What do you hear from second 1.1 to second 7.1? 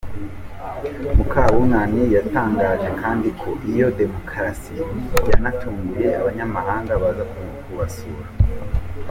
Mukabunani yatangaje kandi ko iyo demokarasi yanatunguye abanyamahanga